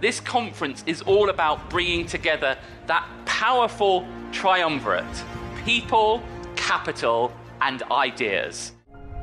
[0.00, 2.56] This conference is all about bringing together
[2.86, 5.04] that powerful triumvirate
[5.64, 6.22] people,
[6.54, 8.72] capital, and ideas.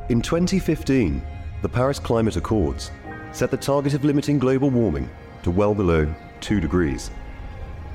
[0.10, 1.22] In 2015,
[1.62, 2.92] the Paris Climate Accords
[3.32, 5.10] set the target of limiting global warming
[5.44, 7.10] to well below 2 degrees.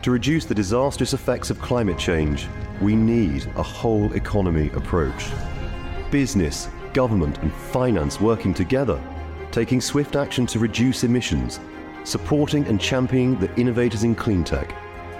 [0.01, 2.49] To reduce the disastrous effects of climate change,
[2.81, 5.27] we need a whole economy approach.
[6.11, 8.99] Business, government, and finance working together,
[9.53, 11.61] taking swift action to reduce emissions
[12.05, 14.75] supporting and championing the innovators in cleantech,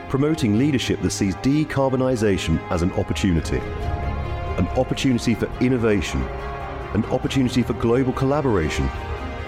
[0.09, 3.59] promoting leadership that sees decarbonisation as an opportunity,
[4.59, 6.23] an opportunity for innovation,
[6.95, 8.89] an opportunity for global collaboration,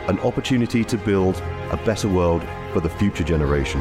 [0.09, 3.81] an opportunity to build a better world for the future generation.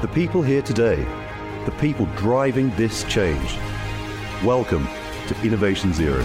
[0.00, 1.04] The people here today,
[1.64, 3.58] the people driving this change.
[4.44, 4.88] Welcome
[5.28, 6.24] to Innovation Zero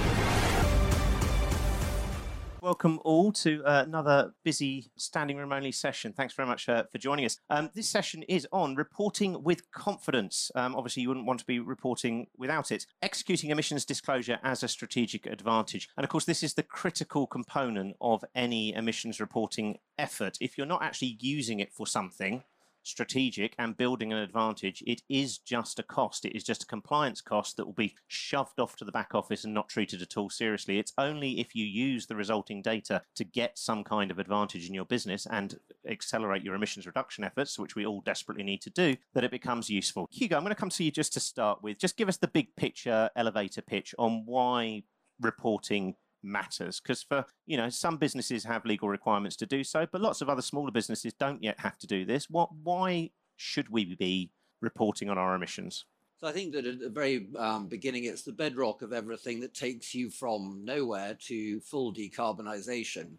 [2.66, 6.12] welcome all to uh, another busy standing room only session.
[6.12, 7.38] Thanks very much uh, for joining us.
[7.52, 10.50] Um, this session is on reporting with confidence.
[10.56, 12.88] Um, obviously, you wouldn't want to be reporting without it.
[13.04, 15.90] Executing emissions disclosure as a strategic advantage.
[15.96, 20.40] And of course, this is the critical component of any emissions reporting effort.
[20.42, 22.42] If you're not actually using it for something,
[22.86, 26.26] strategic and building an advantage, it is just a cost.
[26.26, 29.44] It is just a compliance cost that will be shoved off to the back office
[29.44, 30.80] and not treated at all seriously.
[30.80, 34.74] It's only if you use the resulting data to get some kind of advantage in
[34.74, 38.96] your business and accelerate your emissions reduction efforts, which we all desperately need to do,
[39.14, 40.08] that it becomes useful.
[40.12, 41.80] Hugo, I'm going to come to you just to start with.
[41.80, 44.84] Just give us the big picture elevator pitch on why
[45.20, 50.02] reporting matters because for you know some businesses have legal requirements to do so but
[50.02, 53.96] lots of other smaller businesses don't yet have to do this what why should we
[53.96, 54.32] be
[54.62, 55.86] reporting on our emissions
[56.18, 59.54] so I think that at the very um, beginning, it's the bedrock of everything that
[59.54, 63.10] takes you from nowhere to full decarbonisation.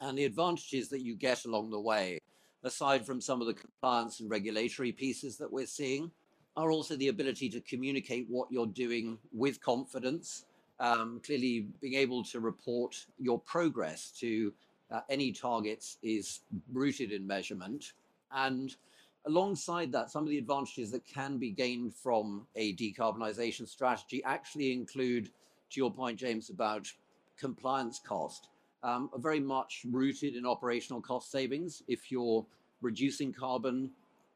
[0.00, 2.18] And the advantages that you get along the way,
[2.64, 6.10] aside from some of the compliance and regulatory pieces that we're seeing,
[6.56, 10.46] are also the ability to communicate what you're doing with confidence
[10.78, 14.52] um, clearly, being able to report your progress to
[14.90, 16.40] uh, any targets is
[16.72, 17.92] rooted in measurement.
[18.32, 18.74] And
[19.26, 24.72] alongside that, some of the advantages that can be gained from a decarbonisation strategy actually
[24.72, 25.30] include,
[25.70, 26.92] to your point, James, about
[27.38, 28.48] compliance cost,
[28.82, 31.82] um, are very much rooted in operational cost savings.
[31.88, 32.46] If you're
[32.82, 33.90] reducing carbon,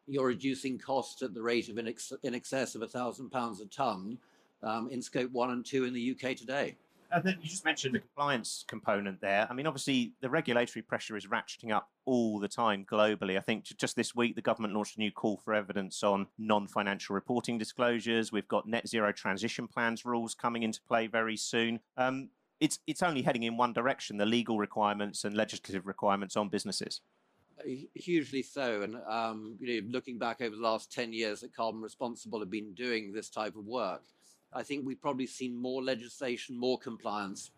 [0.08, 3.60] you're reducing costs at the rate of in, ex- in excess of a thousand pounds
[3.60, 4.18] a tonne
[4.62, 6.76] um, in scope one and two in the UK today.
[7.12, 9.47] And then you just mentioned the compliance component there.
[9.50, 13.37] I mean, obviously, the regulatory pressure is ratcheting up all the time globally.
[13.37, 16.69] I think just this week, the government launched a new call for evidence on non
[16.69, 18.31] financial reporting disclosures.
[18.31, 21.81] We've got net zero transition plans rules coming into play very soon.
[21.97, 22.28] Um,
[22.60, 27.00] it's, it's only heading in one direction the legal requirements and legislative requirements on businesses
[27.94, 28.82] hugely so.
[28.82, 32.50] And um, you know, looking back over the last 10 years that Carbon Responsible have
[32.50, 34.03] been doing this type of work,
[34.53, 37.50] I think we've probably seen more legislation, more compliance,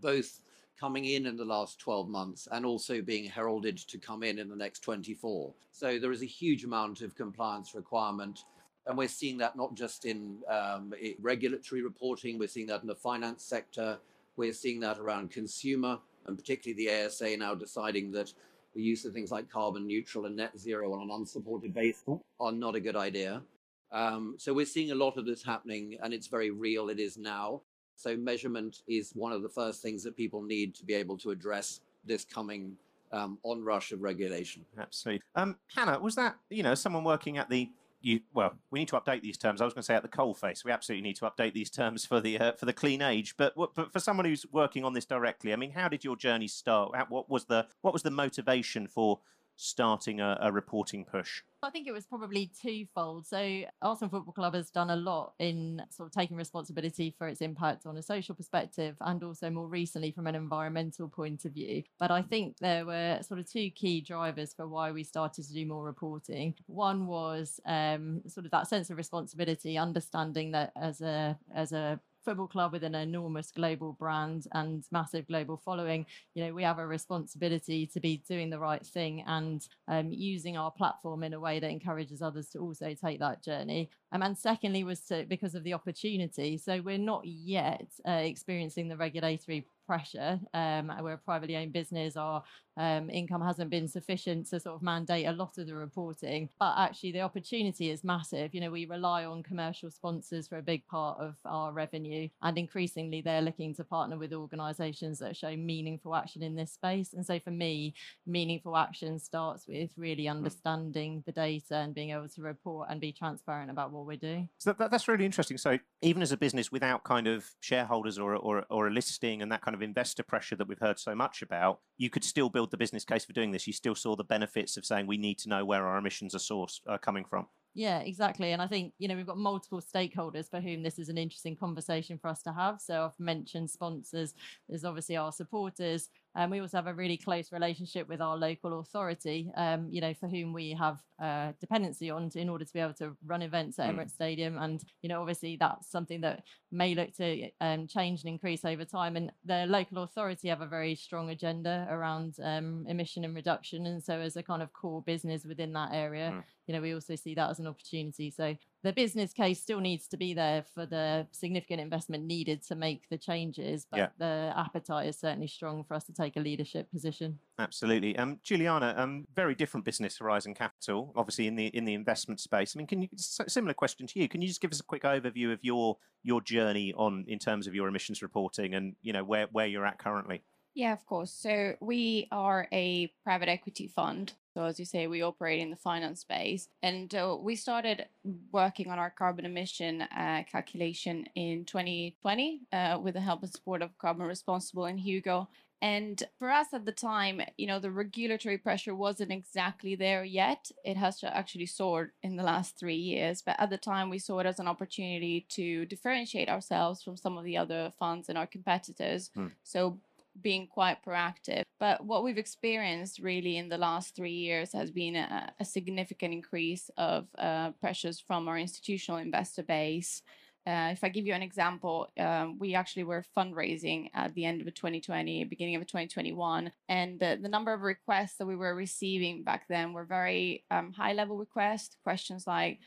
[0.00, 0.40] both
[0.78, 4.48] coming in in the last 12 months and also being heralded to come in in
[4.48, 5.52] the next 24.
[5.72, 8.44] So there is a huge amount of compliance requirement.
[8.86, 12.94] And we're seeing that not just in um, regulatory reporting, we're seeing that in the
[12.94, 13.98] finance sector,
[14.36, 18.32] we're seeing that around consumer, and particularly the ASA now deciding that
[18.74, 22.04] the use of things like carbon neutral and net zero on an unsupported basis
[22.38, 23.42] are not a good idea.
[23.90, 26.88] Um, so we're seeing a lot of this happening, and it's very real.
[26.88, 27.62] It is now.
[27.96, 31.30] So measurement is one of the first things that people need to be able to
[31.30, 32.76] address this coming
[33.12, 34.64] um, onrush of regulation.
[34.78, 35.22] Absolutely.
[35.34, 39.00] Um, Hannah, was that you know someone working at the you, well, we need to
[39.00, 39.60] update these terms.
[39.60, 40.64] I was going to say at the coal face.
[40.64, 43.34] We absolutely need to update these terms for the uh, for the clean age.
[43.36, 46.48] But, but for someone who's working on this directly, I mean, how did your journey
[46.48, 46.92] start?
[47.08, 49.20] What was the what was the motivation for
[49.58, 51.42] starting a, a, reporting push?
[51.64, 53.26] I think it was probably twofold.
[53.26, 57.40] So Arsenal Football Club has done a lot in sort of taking responsibility for its
[57.40, 61.82] impact on a social perspective and also more recently from an environmental point of view.
[61.98, 65.52] But I think there were sort of two key drivers for why we started to
[65.52, 66.54] do more reporting.
[66.66, 71.98] One was um, sort of that sense of responsibility, understanding that as a as a
[72.28, 76.04] football club with an enormous global brand and massive global following,
[76.34, 80.58] you know, we have a responsibility to be doing the right thing and um, using
[80.58, 83.88] our platform in a way that encourages others to also take that journey.
[84.12, 86.58] Um, and secondly, was to, because of the opportunity.
[86.58, 90.38] So we're not yet uh, experiencing the regulatory pressure.
[90.52, 92.14] Um, we're a privately owned business.
[92.14, 92.42] Our
[92.78, 96.74] um, income hasn't been sufficient to sort of mandate a lot of the reporting, but
[96.78, 98.54] actually the opportunity is massive.
[98.54, 102.56] You know, we rely on commercial sponsors for a big part of our revenue, and
[102.56, 107.12] increasingly they're looking to partner with organisations that show meaningful action in this space.
[107.12, 107.94] And so for me,
[108.26, 110.36] meaningful action starts with really hmm.
[110.36, 114.48] understanding the data and being able to report and be transparent about what we're doing.
[114.58, 115.58] So that, that's really interesting.
[115.58, 119.50] So even as a business without kind of shareholders or, or, or a listing and
[119.50, 122.67] that kind of investor pressure that we've heard so much about, you could still build
[122.70, 123.66] the business case for doing this.
[123.66, 126.38] You still saw the benefits of saying we need to know where our emissions are
[126.38, 127.46] sourced are coming from.
[127.74, 128.52] Yeah, exactly.
[128.52, 131.54] And I think, you know, we've got multiple stakeholders for whom this is an interesting
[131.54, 132.80] conversation for us to have.
[132.80, 134.34] So I've mentioned sponsors,
[134.68, 138.80] there's obviously our supporters, um, we also have a really close relationship with our local
[138.80, 142.72] authority, um, you know, for whom we have uh, dependency on to, in order to
[142.72, 143.96] be able to run events at mm.
[143.96, 144.56] Emirates Stadium.
[144.58, 148.84] And, you know, obviously that's something that may look to um, change and increase over
[148.84, 149.16] time.
[149.16, 153.86] And the local authority have a very strong agenda around um, emission and reduction.
[153.86, 156.42] And so as a kind of core business within that area, mm.
[156.66, 158.30] you know, we also see that as an opportunity.
[158.30, 162.76] So the business case still needs to be there for the significant investment needed to
[162.76, 164.08] make the changes, but yeah.
[164.18, 167.38] the appetite is certainly strong for us to take a leadership position.
[167.58, 168.16] Absolutely.
[168.16, 172.74] Um, Giuliana, um, very different business, Horizon Capital, obviously in the in the investment space.
[172.74, 174.28] I mean, can you similar question to you?
[174.28, 177.66] Can you just give us a quick overview of your your journey on in terms
[177.66, 180.42] of your emissions reporting and you know where where you're at currently?
[180.74, 181.32] Yeah, of course.
[181.32, 184.34] So we are a private equity fund.
[184.58, 188.06] So as you say, we operate in the finance space, and uh, we started
[188.50, 193.82] working on our carbon emission uh, calculation in 2020 uh, with the help and support
[193.82, 195.48] of Carbon Responsible and Hugo.
[195.80, 200.72] And for us at the time, you know, the regulatory pressure wasn't exactly there yet.
[200.84, 203.42] It has actually soared in the last three years.
[203.42, 207.38] But at the time, we saw it as an opportunity to differentiate ourselves from some
[207.38, 209.30] of the other funds and our competitors.
[209.36, 209.46] Hmm.
[209.62, 210.00] So
[210.42, 211.62] being quite proactive.
[211.78, 216.32] But what we've experienced really in the last three years has been a, a significant
[216.32, 220.22] increase of uh, pressures from our institutional investor base.
[220.66, 224.60] Uh, if I give you an example, um, we actually were fundraising at the end
[224.60, 229.44] of 2020, beginning of 2021, and the, the number of requests that we were receiving
[229.44, 231.96] back then were very um, high level requests.
[232.04, 232.80] Questions like,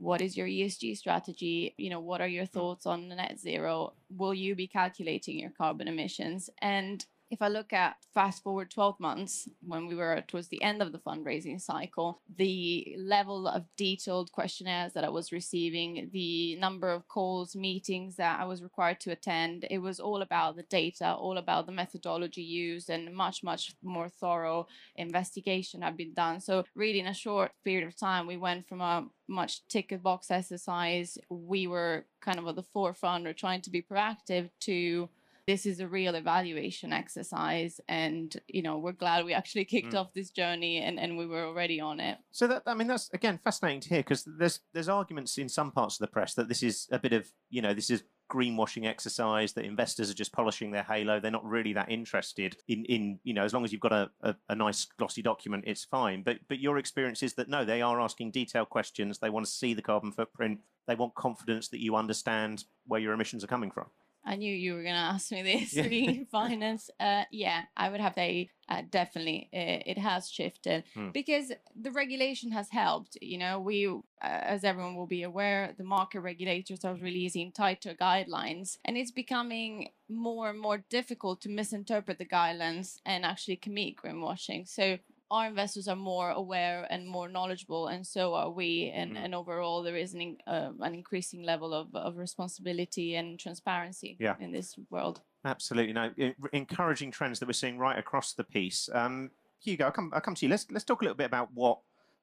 [0.00, 1.74] what is your ESG strategy?
[1.76, 2.50] You know, what are your mm.
[2.50, 3.92] thoughts on net zero?
[4.16, 6.48] Will you be calculating your carbon emissions?
[6.62, 10.82] And if I look at fast forward 12 months, when we were towards the end
[10.82, 16.90] of the fundraising cycle, the level of detailed questionnaires that I was receiving, the number
[16.90, 21.14] of calls, meetings that I was required to attend, it was all about the data,
[21.14, 24.66] all about the methodology used, and much, much more thorough
[24.96, 26.40] investigation had been done.
[26.40, 30.30] So, really, in a short period of time, we went from a much ticket box
[30.30, 35.08] exercise, we were kind of at the forefront or trying to be proactive to
[35.50, 39.98] this is a real evaluation exercise and you know we're glad we actually kicked mm.
[39.98, 42.18] off this journey and, and we were already on it.
[42.30, 45.72] So that i mean that's again fascinating to hear because there's there's arguments in some
[45.72, 48.86] parts of the press that this is a bit of you know this is greenwashing
[48.86, 51.18] exercise that investors are just polishing their halo.
[51.18, 54.08] They're not really that interested in in you know as long as you've got a,
[54.22, 56.22] a, a, nice glossy document it's fine.
[56.22, 59.18] But but your experience is that no they are asking detailed questions.
[59.18, 60.60] They want to see the carbon footprint.
[60.86, 63.86] They want confidence that you understand where your emissions are coming from
[64.24, 65.74] I knew you were going to ask me this.
[65.74, 66.24] Yeah.
[66.30, 69.48] finance, uh, yeah, I would have a uh, definitely.
[69.52, 71.08] It, it, has shifted hmm.
[71.10, 73.18] because the regulation has helped.
[73.20, 77.94] You know, we, uh, as everyone will be aware, the market regulators are releasing tighter
[77.94, 83.96] guidelines, and it's becoming more and more difficult to misinterpret the guidelines and actually commit
[83.96, 84.68] greenwashing.
[84.68, 84.98] So
[85.30, 88.90] our investors are more aware and more knowledgeable, and so are we.
[88.94, 89.24] And, mm.
[89.24, 94.34] and overall, there is an, uh, an increasing level of, of responsibility and transparency yeah.
[94.40, 95.20] in this world.
[95.44, 96.10] Absolutely, no,
[96.52, 98.88] encouraging trends that we're seeing right across the piece.
[98.92, 99.30] Um,
[99.62, 100.50] Hugo, I'll come, I'll come to you.
[100.50, 101.78] Let's let's talk a little bit about what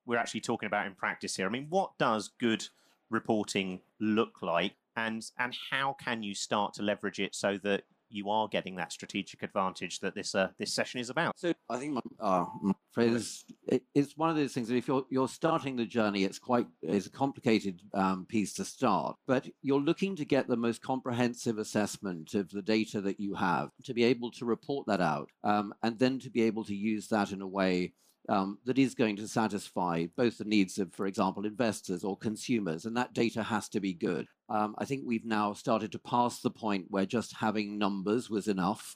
[0.05, 1.47] we're actually talking about in practice here.
[1.47, 2.67] I mean, what does good
[3.09, 8.29] reporting look like, and and how can you start to leverage it so that you
[8.29, 11.33] are getting that strategic advantage that this uh, this session is about.
[11.37, 14.87] So I think my, uh, my phrase it, it's one of those things that if
[14.87, 19.47] you're you're starting the journey, it's quite it's a complicated um, piece to start, but
[19.61, 23.93] you're looking to get the most comprehensive assessment of the data that you have to
[23.93, 27.31] be able to report that out, um, and then to be able to use that
[27.31, 27.93] in a way
[28.29, 32.85] um, that is going to satisfy both the needs of, for example, investors or consumers,
[32.85, 34.27] and that data has to be good.
[34.49, 38.47] Um, I think we've now started to pass the point where just having numbers was
[38.47, 38.95] enough.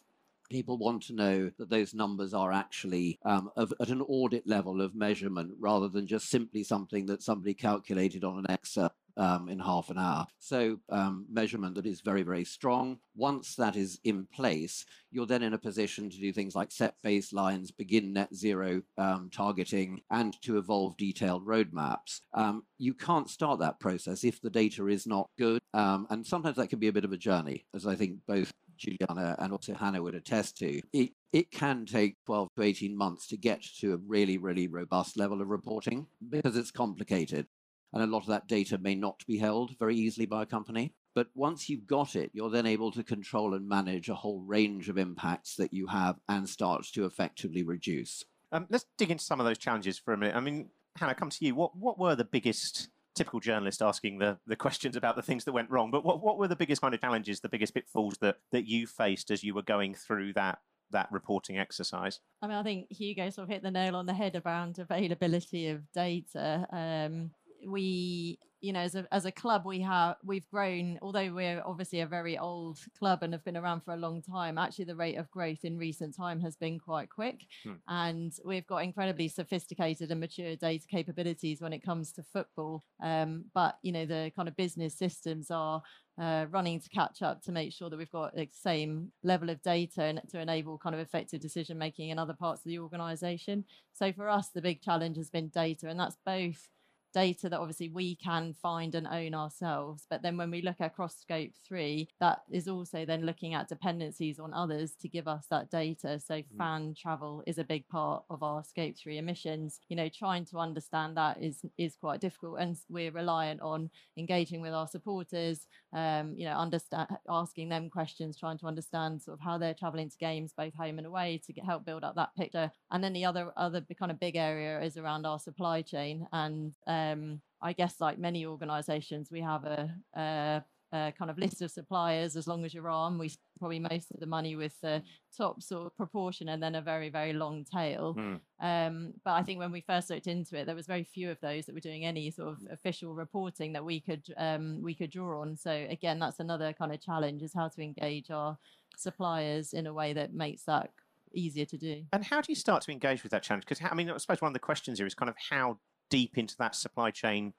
[0.49, 4.81] People want to know that those numbers are actually um, of, at an audit level
[4.81, 9.59] of measurement rather than just simply something that somebody calculated on an Excel um, in
[9.59, 10.25] half an hour.
[10.39, 12.99] So, um, measurement that is very, very strong.
[13.15, 16.95] Once that is in place, you're then in a position to do things like set
[17.03, 22.21] baselines, begin net zero um, targeting, and to evolve detailed roadmaps.
[22.33, 25.61] Um, you can't start that process if the data is not good.
[25.73, 28.51] Um, and sometimes that can be a bit of a journey, as I think both
[28.81, 30.81] Giuliana and also Hannah would attest to.
[30.91, 35.17] It, it can take 12 to 18 months to get to a really, really robust
[35.17, 37.47] level of reporting because it's complicated.
[37.93, 40.93] And a lot of that data may not be held very easily by a company.
[41.13, 44.87] But once you've got it, you're then able to control and manage a whole range
[44.87, 48.23] of impacts that you have and start to effectively reduce.
[48.51, 50.35] Um, let's dig into some of those challenges for a minute.
[50.35, 51.55] I mean, Hannah, come to you.
[51.55, 55.51] What what were the biggest typical journalist asking the, the questions about the things that
[55.51, 55.91] went wrong?
[55.91, 58.87] But what, what were the biggest kind of challenges, the biggest pitfalls that that you
[58.87, 60.59] faced as you were going through that
[60.91, 62.19] that reporting exercise?
[62.41, 65.69] I mean, I think Hugo sort of hit the nail on the head around availability
[65.69, 66.67] of data.
[66.71, 67.31] Um,
[67.67, 72.01] we you know as a, as a club we have we've grown although we're obviously
[72.01, 75.17] a very old club and have been around for a long time actually the rate
[75.17, 77.45] of growth in recent time has been quite quick.
[77.63, 77.73] Hmm.
[77.87, 82.83] and we've got incredibly sophisticated and mature data capabilities when it comes to football.
[83.01, 85.81] Um, but you know the kind of business systems are
[86.19, 89.61] uh, running to catch up to make sure that we've got the same level of
[89.63, 93.65] data and to enable kind of effective decision making in other parts of the organization.
[93.93, 96.69] So for us the big challenge has been data and that's both
[97.13, 100.05] data that obviously we can find and own ourselves.
[100.09, 104.39] But then when we look across scope three, that is also then looking at dependencies
[104.39, 106.19] on others to give us that data.
[106.19, 106.45] So mm.
[106.57, 109.79] fan travel is a big part of our scope three emissions.
[109.89, 114.61] You know, trying to understand that is is quite difficult, and we're reliant on engaging
[114.61, 115.67] with our supporters.
[115.93, 120.09] Um, you know, understand asking them questions, trying to understand sort of how they're traveling
[120.09, 122.71] to games, both home and away, to get, help build up that picture.
[122.91, 126.73] And then the other other kind of big area is around our supply chain and.
[126.87, 131.61] Um, um, I guess like many organisations, we have a, a, a, kind of list
[131.61, 132.35] of suppliers.
[132.35, 135.03] As long as you're on, we probably most of the money with the
[135.35, 138.15] top sort of proportion, and then a very very long tail.
[138.17, 138.39] Mm.
[138.59, 141.39] Um, but I think when we first looked into it, there was very few of
[141.41, 145.11] those that were doing any sort of official reporting that we could um, we could
[145.11, 145.55] draw on.
[145.55, 148.57] So again, that's another kind of challenge: is how to engage our
[148.97, 150.89] suppliers in a way that makes that
[151.33, 152.03] easier to do.
[152.13, 153.65] And how do you start to engage with that challenge?
[153.65, 155.77] Because I mean, I suppose one of the questions here is kind of how
[156.11, 157.53] deep into that supply chain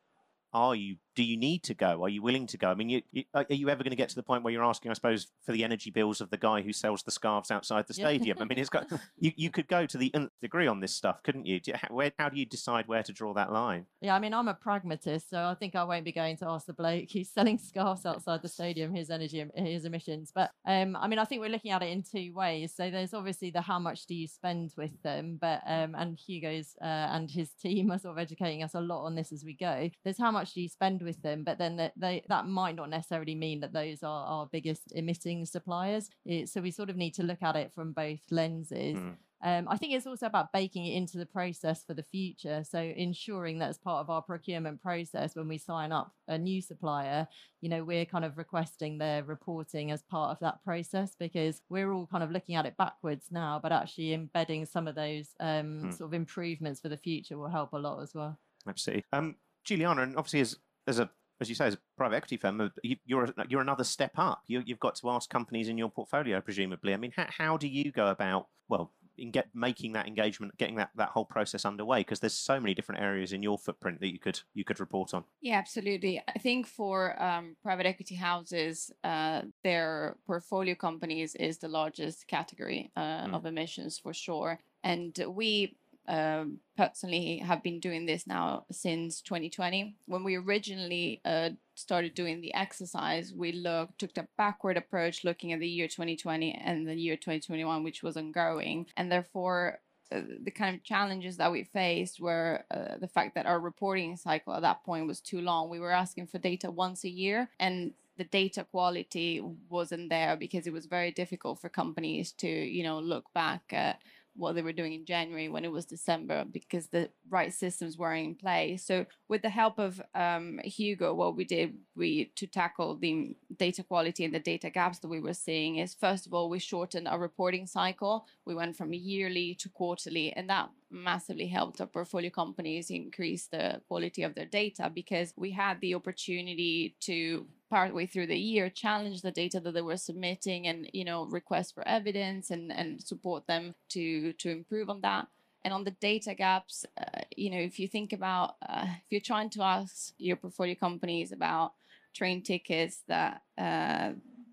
[0.52, 0.96] are you?
[1.14, 2.02] Do you need to go?
[2.02, 2.68] Are you willing to go?
[2.68, 4.64] I mean, you, you, are you ever going to get to the point where you're
[4.64, 7.86] asking, I suppose, for the energy bills of the guy who sells the scarves outside
[7.86, 8.38] the stadium?
[8.40, 11.22] I mean, it's got you, you could go to the nth degree on this stuff,
[11.22, 11.60] couldn't you?
[11.64, 13.86] you how, where, how do you decide where to draw that line?
[14.00, 16.66] Yeah, I mean, I'm a pragmatist, so I think I won't be going to ask
[16.66, 20.32] the bloke who's selling scarves outside the stadium his energy, his emissions.
[20.34, 22.74] But um, I mean, I think we're looking at it in two ways.
[22.74, 26.74] So there's obviously the how much do you spend with them, but um, and Hugo's
[26.80, 29.54] uh, and his team are sort of educating us a lot on this as we
[29.54, 29.90] go.
[30.04, 32.90] There's how much do you spend with them, but then that they that might not
[32.90, 36.10] necessarily mean that those are our biggest emitting suppliers.
[36.24, 38.96] It, so we sort of need to look at it from both lenses.
[38.96, 39.16] Mm.
[39.44, 42.62] Um, I think it's also about baking it into the process for the future.
[42.62, 46.62] So ensuring that as part of our procurement process, when we sign up a new
[46.62, 47.26] supplier,
[47.60, 51.92] you know, we're kind of requesting their reporting as part of that process because we're
[51.92, 55.82] all kind of looking at it backwards now, but actually embedding some of those um,
[55.82, 55.98] mm.
[55.98, 58.38] sort of improvements for the future will help a lot as well.
[58.68, 59.04] Absolutely.
[59.12, 59.34] Um,
[59.64, 61.10] Giuliana, and obviously as as a
[61.42, 62.68] as you say, as a private equity firm, uh,
[63.04, 64.42] you're you're another step up.
[64.46, 66.94] You, have got to ask companies in your portfolio, presumably.
[66.94, 70.76] I mean, how, how do you go about well in get making that engagement, getting
[70.76, 72.00] that, that whole process underway?
[72.00, 75.12] Because there's so many different areas in your footprint that you could you could report
[75.12, 75.24] on.
[75.42, 76.22] Yeah, absolutely.
[76.26, 82.90] I think for um, private equity houses, uh, their portfolio companies is the largest category
[82.96, 83.34] uh, mm.
[83.34, 85.76] of emissions for sure, and we
[86.08, 89.96] um, personally have been doing this now since 2020.
[90.06, 95.52] When we originally uh, started doing the exercise, we looked took a backward approach, looking
[95.52, 99.80] at the year 2020 and the year 2021, which was ongoing, and therefore.
[100.10, 104.14] Uh, the kind of challenges that we faced were uh, the fact that our reporting
[104.14, 105.70] cycle at that point was too long.
[105.70, 110.66] We were asking for data once a year, and the data quality wasn't there because
[110.66, 114.00] it was very difficult for companies to, you know, look back at
[114.34, 118.14] what they were doing in January when it was December because the right systems were
[118.14, 118.84] in place.
[118.84, 123.82] So with the help of um, Hugo, what we did we to tackle the data
[123.82, 127.08] quality and the data gaps that we were seeing is first of all we shortened
[127.08, 128.26] our reporting cycle.
[128.46, 133.80] We went from yearly to quarterly, and that massively helped our portfolio companies increase the
[133.88, 139.22] quality of their data because we had the opportunity to partway through the year challenge
[139.22, 143.46] the data that they were submitting and you know request for evidence and and support
[143.46, 145.26] them to to improve on that.
[145.64, 149.30] And on the data gaps, uh, you know, if you think about uh, if you're
[149.32, 151.72] trying to ask your portfolio companies about
[152.12, 154.10] train tickets that uh,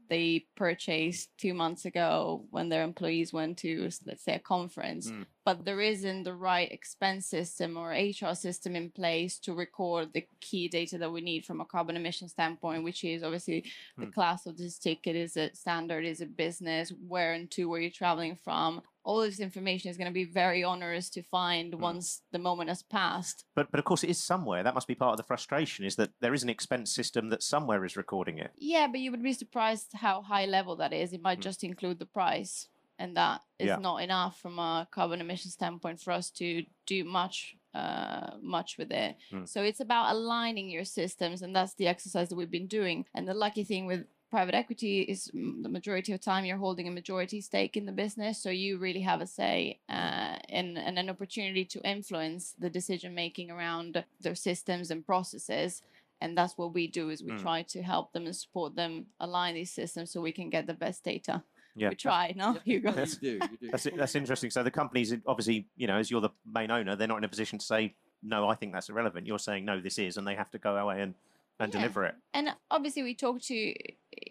[0.10, 5.26] they purchased two months ago when their employees went to, let's say, a conference, Mm.
[5.46, 10.26] but there isn't the right expense system or HR system in place to record the
[10.42, 13.64] key data that we need from a carbon emission standpoint, which is obviously
[13.98, 14.14] the Mm.
[14.14, 17.92] class of this ticket, is it standard, is it business, where and to where you're
[17.92, 18.82] traveling from.
[19.10, 21.80] All this information is going to be very onerous to find Mm.
[21.90, 23.44] once the moment has passed.
[23.56, 24.62] But but of course it is somewhere.
[24.64, 27.42] That must be part of the frustration is that there is an expense system that
[27.42, 28.52] somewhere is recording it.
[28.76, 31.12] Yeah, but you would be surprised how high level that is.
[31.12, 31.48] It might Mm.
[31.50, 32.54] just include the price,
[33.00, 33.78] and that is Yeah.
[33.78, 36.48] not enough from a carbon emission standpoint for us to
[36.86, 39.18] do much, uh, much with it.
[39.32, 39.48] Mm.
[39.54, 43.06] So it's about aligning your systems, and that's the exercise that we've been doing.
[43.16, 46.92] And the lucky thing with private equity is the majority of time you're holding a
[46.92, 51.10] majority stake in the business, so you really have a say uh, and, and an
[51.10, 55.82] opportunity to influence the decision making around their systems and processes
[56.22, 57.42] and that's what we do is we Mm.
[57.42, 60.74] try to help them and support them align these systems so we can get the
[60.74, 61.42] best data
[61.76, 61.90] Yeah.
[61.90, 63.70] we try no hugo you do, you do.
[63.72, 64.50] That's that's interesting.
[64.52, 67.30] So the companies obviously, you know, as you're the main owner, they're not in a
[67.30, 68.50] position to say no.
[68.50, 69.26] I think that's irrelevant.
[69.28, 71.14] You're saying no, this is, and they have to go away and
[71.62, 71.80] and Yeah.
[71.80, 72.16] deliver it.
[72.34, 73.74] and obviously we talk to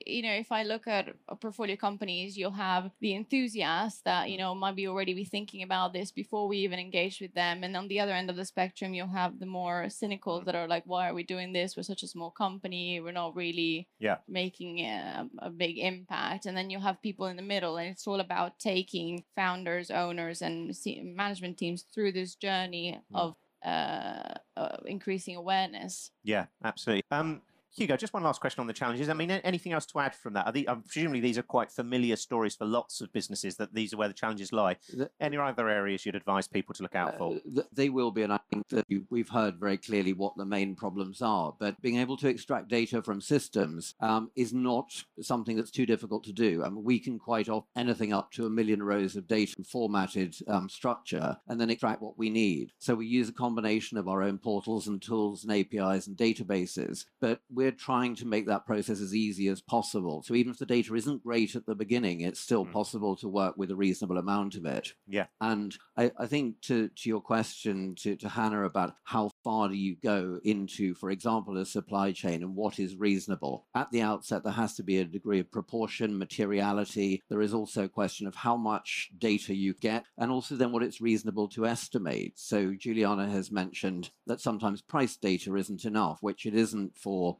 [0.07, 1.09] you know if i look at
[1.41, 5.93] portfolio companies you'll have the enthusiasts that you know might be already be thinking about
[5.93, 7.63] this before we even engage with them.
[7.65, 10.69] And on the other end of the spectrum you'll have the more cynical that are
[10.69, 11.77] like why are we doing this?
[11.77, 13.01] We're such a small company.
[13.01, 14.19] We're not really Yeah.
[14.29, 16.47] making a, a big impact.
[16.47, 20.43] And then you'll have people in the middle and it's all about taking founders owners
[20.43, 20.75] and
[21.17, 26.11] management teams through this journey of uh, uh, increasing awareness.
[26.23, 27.03] Yeah, absolutely.
[27.11, 27.43] Um,
[27.77, 29.09] Hugo, just one last question on the challenges.
[29.09, 30.47] I mean, anything else to add from that?
[30.47, 33.57] Are the, um, presumably, these are quite familiar stories for lots of businesses.
[33.57, 34.77] That these are where the challenges lie.
[34.93, 37.37] The- Any other areas you'd advise people to look out for?
[37.37, 40.37] Uh, th- they will be, and I think that you- we've heard very clearly what
[40.37, 41.55] the main problems are.
[41.59, 46.25] But being able to extract data from systems um, is not something that's too difficult
[46.25, 46.65] to do.
[46.65, 50.37] I mean, we can quite often anything up to a million rows of data formatted
[50.49, 52.73] um, structure, and then extract what we need.
[52.79, 57.05] So we use a combination of our own portals and tools and APIs and databases.
[57.21, 60.23] But we're trying to make that process as easy as possible.
[60.23, 62.73] So even if the data isn't great at the beginning, it's still Mm.
[62.73, 64.95] possible to work with a reasonable amount of it.
[65.09, 65.27] Yeah.
[65.41, 69.75] And I, I think to, to your question to, to Hannah about how far do
[69.75, 74.45] you go into, for example, a supply chain and what is reasonable, at the outset,
[74.45, 77.23] there has to be a degree of proportion, materiality.
[77.29, 80.83] There is also a question of how much data you get and also then what
[80.85, 82.39] it's reasonable to estimate.
[82.39, 87.39] So Giuliana has mentioned that sometimes price data isn't enough, which it isn't for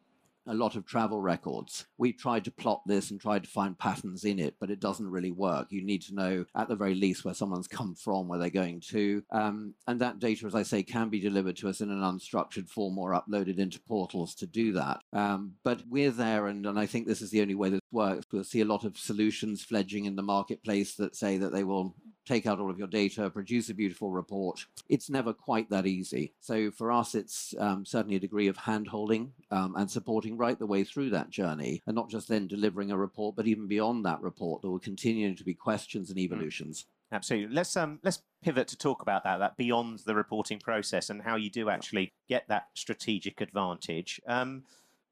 [0.49, 1.87] a lot of travel records.
[1.99, 5.11] We tried to plot this and tried to find patterns in it, but it doesn't
[5.11, 5.69] really work.
[5.71, 8.81] You need to know, at the very least, where someone's come from, where they're going
[8.89, 9.23] to.
[9.31, 12.69] Um, and that data, as I say, can be delivered to us in an unstructured
[12.69, 15.01] form or uploaded into portals to do that.
[15.13, 18.27] Um, but we're there, and, and I think this is the only way this works.
[18.33, 21.95] We'll see a lot of solutions fledging in the marketplace that say that they will
[22.29, 24.67] take out all of your data, produce a beautiful report.
[24.89, 26.35] It's never quite that easy.
[26.41, 30.59] So for us, it's um, certainly a degree of hand holding um, and supporting right
[30.59, 34.05] the way through that journey, and not just then delivering a report, but even beyond
[34.05, 36.87] that report, there will continue to be questions and evolutions.
[37.11, 37.55] Absolutely.
[37.55, 41.37] Let's um let's pivot to talk about that that beyond the reporting process and how
[41.37, 44.21] you do actually get that strategic advantage.
[44.27, 44.65] Um,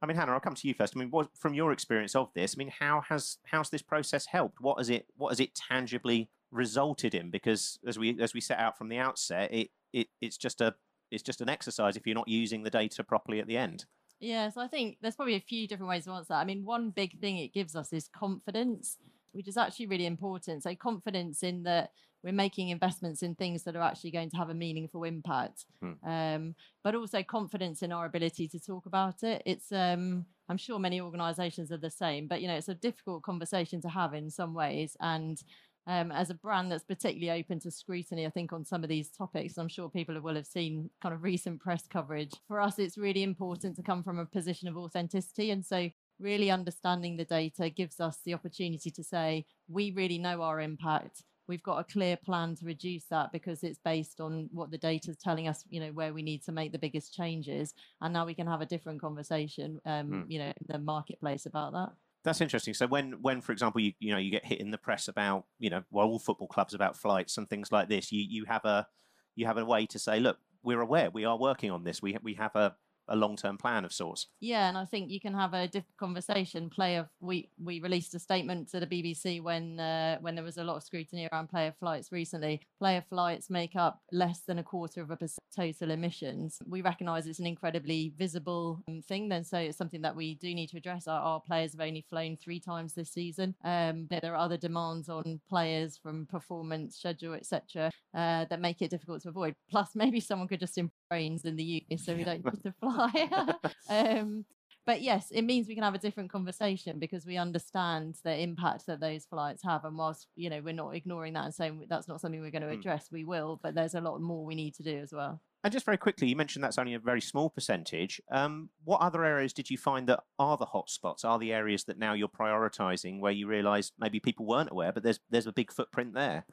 [0.03, 0.95] I mean, Hannah, I'll come to you first.
[0.95, 4.27] I mean, what, from your experience of this, I mean, how has how's this process
[4.27, 4.61] helped?
[4.61, 7.31] What has it what has it tangibly resulted in?
[7.31, 10.75] Because as we as we set out from the outset, it, it it's just a
[11.11, 13.87] it's just an exercise if you're not using the data properly at the end.
[14.19, 16.41] Yeah, so I think there's probably a few different ways to answer that.
[16.41, 18.97] I mean, one big thing it gives us is confidence,
[19.33, 20.63] which is actually really important.
[20.63, 21.91] So, confidence in that
[22.25, 25.93] we're making investments in things that are actually going to have a meaningful impact, Hmm.
[26.03, 29.43] um, but also confidence in our ability to talk about it.
[29.45, 33.23] It's, um, I'm sure many organisations are the same, but you know, it's a difficult
[33.23, 35.41] conversation to have in some ways, and
[35.87, 39.11] um, as a brand that's particularly open to scrutiny, I think on some of these
[39.11, 42.33] topics, I'm sure people will have seen kind of recent press coverage.
[42.49, 45.51] For us, it's really important to come from a position of authenticity.
[45.51, 50.43] And so, really understanding the data gives us the opportunity to say, we really know
[50.43, 51.23] our impact.
[51.49, 55.11] We've got a clear plan to reduce that because it's based on what the data
[55.11, 57.73] is telling us, you know, where we need to make the biggest changes.
[58.01, 60.23] And now we can have a different conversation, um, Hmm.
[60.27, 61.93] you know, in the marketplace about that.
[62.27, 62.75] That's interesting.
[62.75, 65.45] So when, when for example, you you know you get hit in the press about
[65.61, 68.65] you know well all football clubs about flights and things like this, you you have
[68.65, 68.89] a
[69.37, 72.03] you have a way to say, look, we're aware, we are working on this.
[72.03, 72.75] We we have a
[73.09, 74.27] a long term plan of sorts.
[74.41, 76.71] Yeah, and I think you can have a different conversation.
[76.71, 80.65] Player, we we released a statement to the BBC when uh, when there was a
[80.65, 82.61] lot of scrutiny around player flights recently.
[82.79, 86.59] Player flights make up less than a quarter of a percent total emissions.
[86.67, 90.55] We recognise it's an incredibly visible um, thing, then so it's something that we do
[90.55, 91.09] need to address.
[91.09, 93.55] Our, our players have only flown three times this season.
[93.65, 98.91] Um, there are other demands on players from performance, schedule, etc., uh, that make it
[98.91, 99.55] difficult to avoid.
[99.71, 102.73] Plus, maybe someone could just improve brains in the UK so we don't need to
[102.81, 103.29] fly.
[103.91, 104.45] um,
[104.85, 108.87] but yes, it means we can have a different conversation because we understand the impact
[108.87, 109.85] that those flights have.
[109.85, 112.63] And whilst you know we're not ignoring that and saying that's not something we're going
[112.63, 112.79] to Mm.
[112.79, 113.59] address, we will.
[113.63, 115.41] But there's a lot more we need to do as well.
[115.65, 118.21] And just very quickly, you mentioned that's only a very small percentage.
[118.31, 121.25] Um, what other areas did you find that are the hotspots?
[121.25, 125.03] Are the areas that now you're prioritising where you realise maybe people weren't aware, but
[125.03, 126.47] there's there's a big footprint there?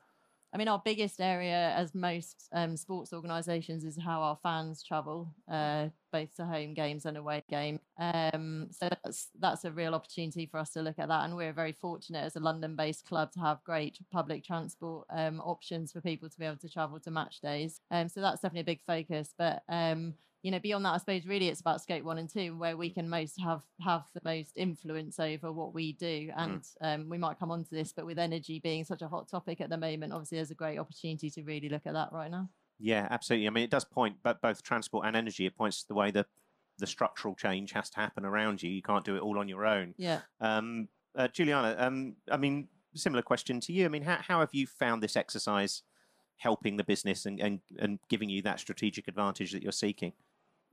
[0.53, 5.33] I mean, our biggest area, as most um, sports organisations, is how our fans travel,
[5.51, 7.79] uh, both to home games and away game.
[7.97, 11.53] Um, so that's that's a real opportunity for us to look at that, and we're
[11.53, 16.29] very fortunate as a London-based club to have great public transport um, options for people
[16.29, 17.81] to be able to travel to match days.
[17.89, 19.33] Um, so that's definitely a big focus.
[19.35, 22.57] But um, you know, beyond that, I suppose really it's about scope one and two,
[22.57, 26.31] where we can most have have the most influence over what we do.
[26.35, 29.29] And um, we might come on to this, but with energy being such a hot
[29.29, 32.29] topic at the moment, obviously there's a great opportunity to really look at that right
[32.29, 32.49] now.
[32.77, 33.47] Yeah, absolutely.
[33.47, 36.11] I mean, it does point, but both transport and energy, it points to the way
[36.11, 36.25] that
[36.77, 38.69] the structural change has to happen around you.
[38.69, 39.95] You can't do it all on your own.
[39.97, 40.19] Yeah.
[40.41, 43.85] Um, uh, Giuliana, um, I mean, similar question to you.
[43.85, 45.83] I mean, how, how have you found this exercise
[46.35, 50.11] helping the business and, and, and giving you that strategic advantage that you're seeking?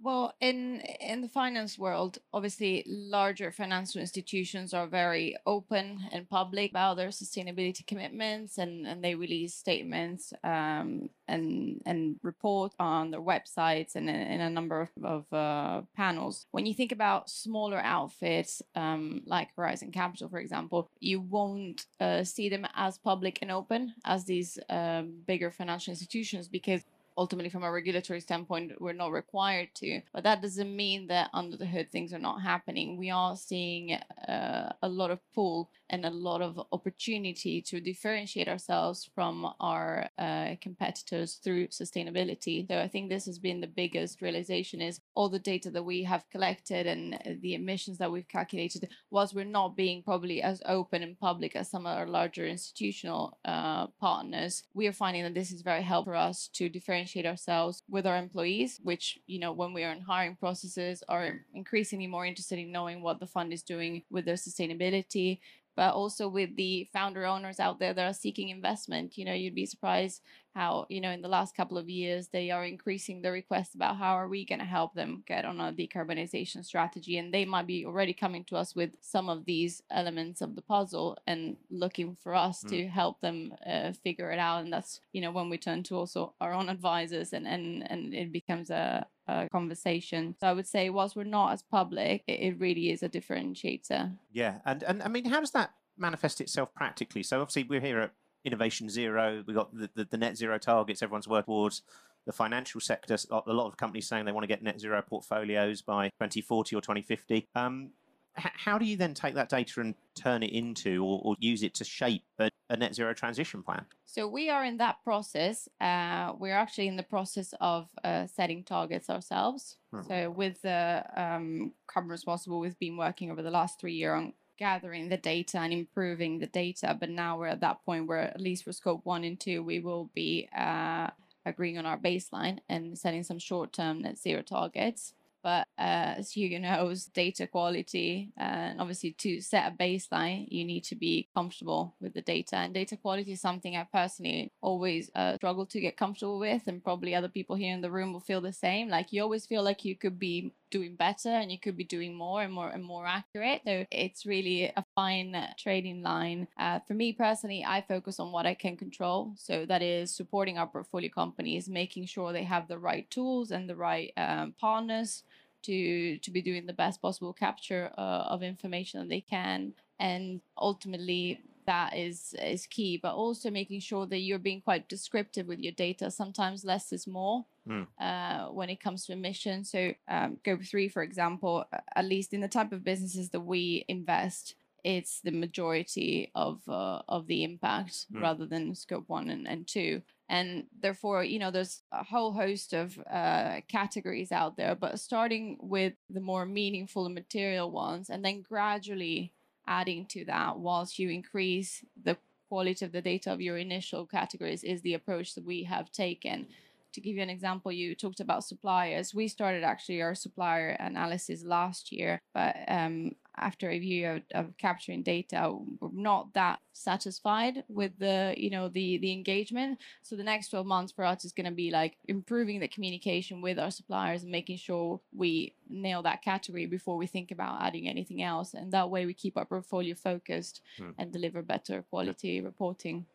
[0.02, 6.70] Well, in in the finance world, obviously larger financial institutions are very open and public
[6.70, 13.20] about their sustainability commitments, and, and they release statements um, and and report on their
[13.20, 16.46] websites and in, a number of, of uh, panels.
[16.50, 22.24] When you think about smaller outfits um, like Horizon Capital, for example, you won't uh,
[22.24, 26.84] see them as public and open as these um, bigger financial institutions because
[27.16, 31.56] ultimately from a regulatory standpoint we're not required to but that doesn't mean that under
[31.56, 32.96] the hood things are not happening.
[32.96, 38.48] We are seeing uh, a lot of pull and a lot of opportunity to differentiate
[38.48, 42.66] ourselves from our uh, competitors through sustainability.
[42.66, 46.04] So i think this has been the biggest realization is all the data that we
[46.04, 50.62] have collected and uh, the emissions that we've calculated whilst we're not being probably as
[50.66, 55.34] open and public as some of our larger institutional uh, partners we are finding that
[55.34, 59.52] this is very helpful for us to differentiate ourselves with our employees which you know
[59.52, 63.52] when we are in hiring processes are increasingly more interested in knowing what the fund
[63.52, 65.38] is doing with their sustainability
[65.76, 69.54] but also with the founder owners out there that are seeking investment you know you'd
[69.54, 70.22] be surprised
[70.54, 73.96] how you know in the last couple of years they are increasing the requests about
[73.96, 77.66] how are we going to help them get on a decarbonization strategy and they might
[77.66, 82.16] be already coming to us with some of these elements of the puzzle and looking
[82.22, 85.58] for us to help them uh, figure it out and that's you know when we
[85.58, 90.34] turn to also our own advisors and and and it becomes a a conversation.
[90.40, 94.16] So I would say, whilst we're not as public, it, it really is a differentiator.
[94.32, 97.22] Yeah, and and I mean, how does that manifest itself practically?
[97.22, 98.12] So obviously, we're here at
[98.44, 99.42] Innovation Zero.
[99.46, 101.82] We've got the, the, the net zero targets everyone's working towards.
[102.26, 105.80] The financial sector, a lot of companies saying they want to get net zero portfolios
[105.80, 107.48] by 2040 or 2050.
[107.54, 107.92] Um,
[108.34, 111.74] how do you then take that data and turn it into or, or use it
[111.74, 113.84] to shape a, a net zero transition plan?
[114.06, 115.68] So we are in that process.
[115.80, 119.76] Uh, we're actually in the process of uh, setting targets ourselves.
[119.92, 120.02] Hmm.
[120.02, 124.32] So with the um, Carbon Responsible, we've been working over the last three years on
[124.60, 126.96] gathering the data and improving the data.
[127.00, 129.80] But now we're at that point where, at least for scope one and two, we
[129.80, 131.08] will be uh,
[131.44, 135.14] agreeing on our baseline and setting some short-term net zero targets.
[135.42, 140.84] But uh, as Hugo knows, data quality, and obviously to set a baseline, you need
[140.84, 142.56] to be comfortable with the data.
[142.56, 146.84] And data quality is something I personally always uh, struggle to get comfortable with, and
[146.84, 148.90] probably other people here in the room will feel the same.
[148.90, 152.14] Like you always feel like you could be doing better and you could be doing
[152.14, 153.62] more and more and more accurate.
[153.66, 156.48] So it's really a fine trading line.
[156.58, 159.34] Uh, for me personally, I focus on what I can control.
[159.36, 163.68] So that is supporting our portfolio companies, making sure they have the right tools and
[163.68, 165.24] the right um, partners
[165.62, 170.40] to to be doing the best possible capture uh, of information that they can and
[170.58, 175.58] ultimately that is is key but also making sure that you're being quite descriptive with
[175.58, 177.86] your data sometimes less is more Mm.
[178.00, 182.40] uh, when it comes to emissions so um, scope 3 for example at least in
[182.40, 188.06] the type of businesses that we invest it's the majority of uh, of the impact
[188.12, 188.22] Mm.
[188.22, 192.72] rather than scope one and, and two and therefore you know there's a whole host
[192.72, 198.24] of uh, categories out there but starting with the more meaningful and material ones and
[198.24, 199.32] then gradually
[199.66, 202.16] adding to that whilst you increase the
[202.48, 206.46] quality of the data of your initial categories is the approach that we have taken
[206.92, 209.14] to give you an example, you talked about suppliers.
[209.14, 214.56] We started actually our supplier analysis last year, but um, after a year of, of,
[214.58, 219.78] capturing data, we're not that satisfied with the you know the the engagement.
[220.02, 223.40] So the next 12 months for us is going to be like improving the communication
[223.40, 227.88] with our suppliers and making sure we nail that category before we think about adding
[227.88, 228.54] anything else.
[228.54, 230.90] And that way we keep our portfolio focused hmm.
[230.98, 232.42] and deliver better quality yeah.
[232.42, 233.06] reporting.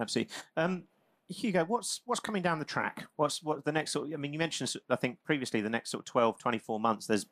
[0.00, 0.32] Absolutely.
[0.56, 0.84] Um,
[1.28, 3.06] Hugo, what's what's coming down the track?
[3.16, 5.90] What's what the next sort of, I mean, you mentioned, I think previously, the next
[5.90, 7.26] sort of 12, 24 months, there's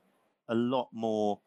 [0.48, 1.40] a lot more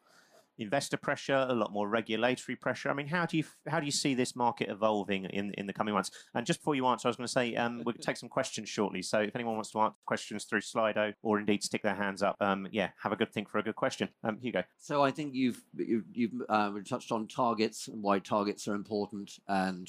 [0.60, 2.90] investor pressure, a lot more regulatory pressure.
[2.90, 5.72] I mean, how do you how do you see this market evolving in in the
[5.72, 6.10] coming months?
[6.34, 8.68] And just before you answer, I was going to say um, we'll take some questions
[8.68, 9.02] shortly.
[9.02, 12.36] So if anyone wants to answer questions through Slido or indeed stick their hands up,
[12.40, 14.08] um, yeah, have a good think for a good question.
[14.22, 14.62] Um, Hugo.
[14.78, 19.38] So I think you've you've, you've uh, touched on targets and why targets are important
[19.48, 19.88] and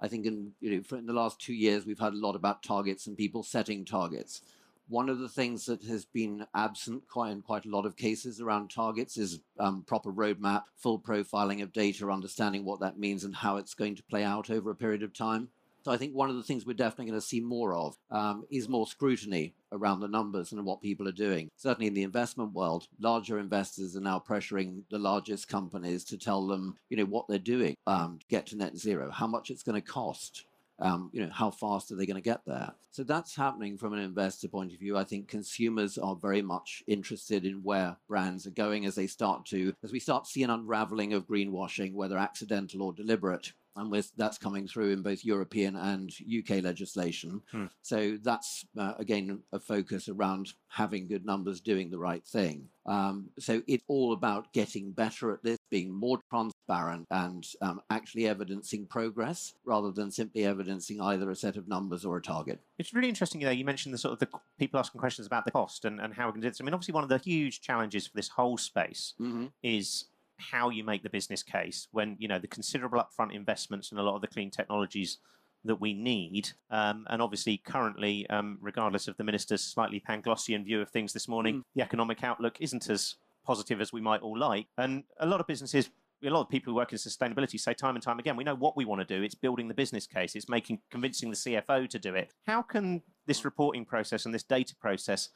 [0.00, 2.62] I think in you know in the last two years we've had a lot about
[2.62, 4.42] targets and people setting targets.
[4.88, 8.40] One of the things that has been absent quite in quite a lot of cases
[8.40, 13.36] around targets is um, proper roadmap, full profiling of data, understanding what that means and
[13.36, 15.48] how it's going to play out over a period of time.
[15.82, 18.44] So I think one of the things we're definitely going to see more of um,
[18.50, 21.48] is more scrutiny around the numbers and what people are doing.
[21.56, 26.46] Certainly in the investment world, larger investors are now pressuring the largest companies to tell
[26.46, 29.62] them, you know, what they're doing um, to get to net zero, how much it's
[29.62, 30.44] going to cost.
[30.82, 32.72] Um, you know, how fast are they going to get there?
[32.90, 34.96] So that's happening from an investor point of view.
[34.96, 39.44] I think consumers are very much interested in where brands are going as they start
[39.48, 43.90] to, as we start to see an unraveling of greenwashing, whether accidental or deliberate and
[43.90, 47.42] with, that's coming through in both European and UK legislation.
[47.50, 47.66] Hmm.
[47.82, 52.68] So that's uh, again a focus around having good numbers, doing the right thing.
[52.86, 58.26] Um, so it's all about getting better at this, being more transparent, and um, actually
[58.26, 62.60] evidencing progress rather than simply evidencing either a set of numbers or a target.
[62.78, 64.28] It's really interesting, you know, you mentioned the sort of the
[64.58, 66.60] people asking questions about the cost and, and how we can do this.
[66.60, 69.46] I mean, obviously, one of the huge challenges for this whole space mm-hmm.
[69.62, 70.06] is
[70.40, 74.02] how you make the business case when you know the considerable upfront investments in a
[74.02, 75.18] lot of the clean technologies
[75.64, 76.50] that we need.
[76.70, 81.28] Um, and obviously, currently, um, regardless of the minister's slightly Panglossian view of things this
[81.28, 81.62] morning, mm.
[81.74, 84.66] the economic outlook isn't as positive as we might all like.
[84.78, 85.90] And a lot of businesses.
[86.22, 88.54] A lot of people who work in sustainability say time and time again, we know
[88.54, 89.22] what we want to do.
[89.22, 90.36] It's building the business case.
[90.36, 92.30] It's making convincing the CFO to do it.
[92.46, 95.30] How can this reporting process and this data process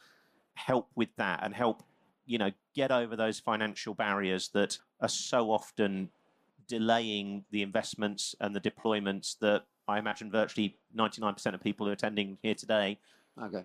[0.57, 1.85] help with that and help
[2.27, 6.11] you know, get over those financial barriers that are so often
[6.67, 11.95] delaying the investments and the deployments that I imagine virtually 99% of people who are
[11.95, 12.99] attending here today
[13.43, 13.65] okay.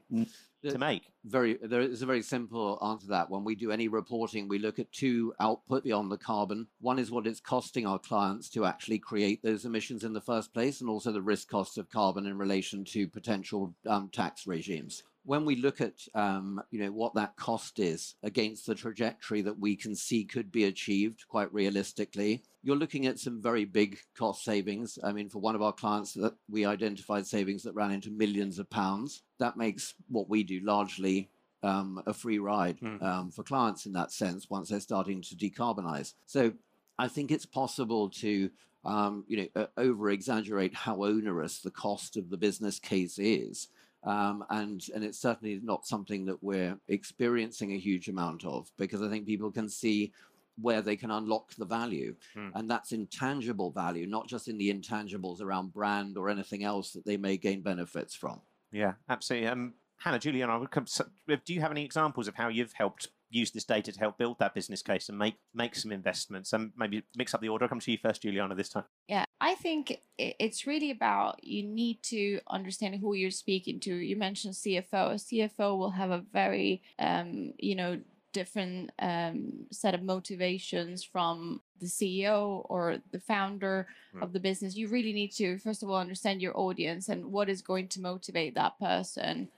[0.64, 1.04] to make.
[1.24, 3.30] Very, there is a very simple answer to that.
[3.30, 6.68] When we do any reporting, we look at two output beyond the carbon.
[6.82, 10.54] One is what it's costing our clients to actually create those emissions in the first
[10.54, 15.04] place, and also the risk costs of carbon in relation to potential um, tax regimes
[15.26, 19.60] when we look at um, you know what that cost is against the trajectory that
[19.60, 24.44] we can see could be achieved quite realistically, you're looking at some very big cost
[24.44, 24.98] savings.
[25.04, 28.60] I mean, for one of our clients that we identified savings that ran into millions
[28.60, 29.24] of pounds.
[29.40, 31.30] That makes what we do largely
[31.64, 33.02] um, a free ride mm.
[33.04, 36.14] um, for clients in that sense once they're starting to decarbonize.
[36.26, 36.54] So
[36.98, 38.50] I think it's possible to
[38.86, 43.68] um, you know uh, over exaggerate how onerous the cost of the business case is
[44.04, 49.02] um, and and it's certainly not something that we're experiencing a huge amount of because
[49.02, 50.14] I think people can see
[50.62, 52.50] where they can unlock the value, hmm.
[52.56, 57.06] and that's intangible value, not just in the intangibles around brand or anything else that
[57.06, 58.42] they may gain benefits from.
[58.72, 59.48] Yeah, absolutely.
[59.48, 60.86] Um, Hannah, Julian, I would come.
[61.28, 64.40] Do you have any examples of how you've helped use this data to help build
[64.40, 67.66] that business case and make make some investments and maybe mix up the order.
[67.66, 68.86] I'll come to you first, Giuliana, this time.
[69.08, 73.96] Yeah, I think it's really about you need to understand who you're speaking to.
[73.96, 74.94] You mentioned CFO.
[74.94, 78.00] A CFO will have a very, um, you know,
[78.34, 84.22] different um, set of motivations from the CEO or the founder mm.
[84.22, 84.76] of the business.
[84.76, 88.02] You really need to, first of all, understand your audience and what is going to
[88.02, 89.50] motivate that person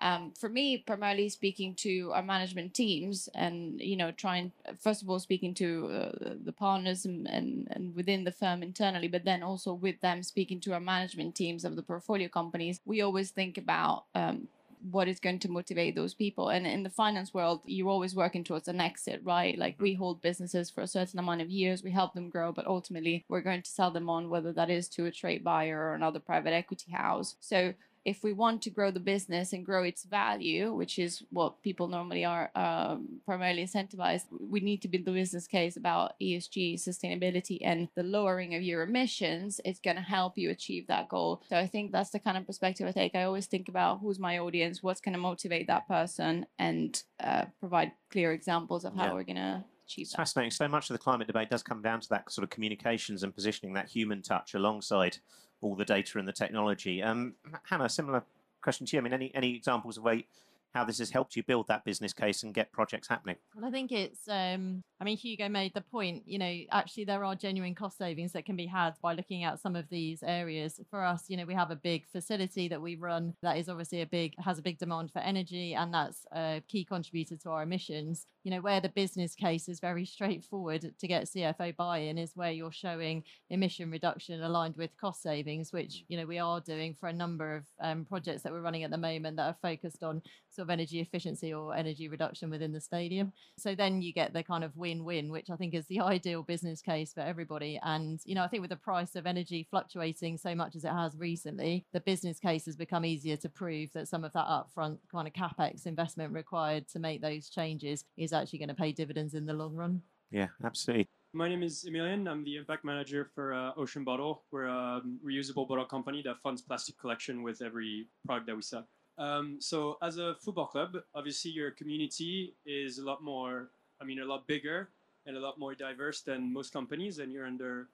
[0.00, 5.10] um, for me primarily speaking to our management teams and you know trying first of
[5.10, 9.42] all speaking to uh, the partners and, and, and within the firm internally but then
[9.42, 13.58] also with them speaking to our management teams of the portfolio companies we always think
[13.58, 14.48] about um,
[14.90, 16.48] what is going to motivate those people.
[16.48, 19.58] And in the finance world you're always working towards an exit right?
[19.58, 22.66] Like we hold businesses for a certain amount of years we help them grow but
[22.66, 25.94] ultimately we're going to sell them on whether that is to a trade buyer or
[25.94, 27.36] another private equity house.
[27.40, 27.74] So
[28.08, 31.88] if we want to grow the business and grow its value, which is what people
[31.88, 37.58] normally are um, primarily incentivized, we need to build the business case about ESG, sustainability,
[37.60, 39.60] and the lowering of your emissions.
[39.62, 41.42] It's going to help you achieve that goal.
[41.50, 43.14] So I think that's the kind of perspective I take.
[43.14, 47.44] I always think about who's my audience, what's going to motivate that person, and uh,
[47.60, 49.12] provide clear examples of how Yeah.
[49.12, 50.16] we're going to achieve It's that.
[50.18, 50.52] fascinating.
[50.52, 53.34] So much of the climate debate does come down to that sort of communications and
[53.34, 55.18] positioning that human touch alongside
[55.60, 57.02] all the data and the technology.
[57.02, 58.24] Um, Hannah, similar
[58.62, 59.00] question to you.
[59.00, 60.26] I mean, any any examples of way
[60.74, 63.36] how this has helped you build that business case and get projects happening?
[63.54, 64.28] Well, I think it's.
[64.28, 66.24] Um, I mean, Hugo made the point.
[66.26, 69.60] You know, actually, there are genuine cost savings that can be had by looking at
[69.60, 70.80] some of these areas.
[70.90, 74.02] For us, you know, we have a big facility that we run that is obviously
[74.02, 77.62] a big has a big demand for energy, and that's a key contributor to our
[77.62, 78.26] emissions.
[78.48, 82.50] You know, where the business case is very straightforward to get CFO buy-in is where
[82.50, 87.10] you're showing emission reduction aligned with cost savings, which you know we are doing for
[87.10, 90.22] a number of um, projects that we're running at the moment that are focused on
[90.48, 93.34] sort of energy efficiency or energy reduction within the stadium.
[93.58, 96.80] So then you get the kind of win-win, which I think is the ideal business
[96.80, 97.78] case for everybody.
[97.82, 100.92] And you know, I think with the price of energy fluctuating so much as it
[100.92, 104.96] has recently, the business case has become easier to prove that some of that upfront
[105.12, 109.34] kind of capex investment required to make those changes is actually going to pay dividends
[109.34, 110.02] in the long run.
[110.30, 111.08] Yeah, absolutely.
[111.34, 112.26] My name is Emilian.
[112.26, 114.42] I'm the impact manager for uh, Ocean Bottle.
[114.50, 118.62] We're a um, reusable bottle company that funds plastic collection with every product that we
[118.62, 118.86] sell.
[119.18, 123.68] Um, so, as a football club, obviously your community is a lot more,
[124.00, 124.88] I mean, a lot bigger
[125.26, 127.88] and a lot more diverse than most companies, and you're under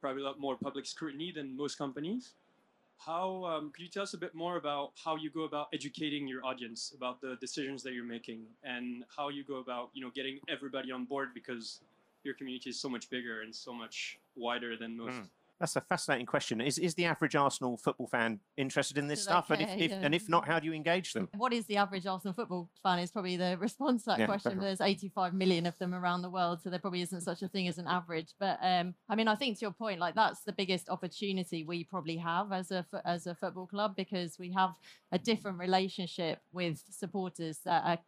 [0.00, 2.32] probably a lot more public scrutiny than most companies.
[3.04, 6.28] How um, could you tell us a bit more about how you go about educating
[6.28, 10.10] your audience about the decisions that you're making and how you go about, you know,
[10.14, 11.80] getting everybody on board because
[12.24, 15.14] your community is so much bigger and so much wider than most.
[15.14, 15.28] Mm.
[15.60, 16.62] That's a fascinating question.
[16.62, 19.50] Is is the average Arsenal football fan interested in this Do they stuff?
[19.50, 20.00] And if, if Yeah.
[20.02, 21.28] and if not, how do you engage them?
[21.36, 22.98] What is the average Arsenal football fan?
[22.98, 24.52] Is probably the response to that Yeah, question.
[24.52, 24.60] fair.
[24.68, 27.68] There's 85 million of them around the world, so there probably isn't such a thing
[27.68, 28.34] as an average.
[28.40, 31.84] But um, I mean, I think to your point, like that's the biggest opportunity we
[31.84, 34.70] probably have as a as a football club because we have
[35.12, 37.98] a different relationship with supporters that are.